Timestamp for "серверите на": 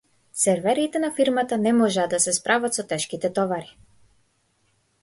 0.43-1.11